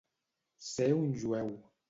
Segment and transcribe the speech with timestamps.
[0.69, 1.55] Ser un jueu.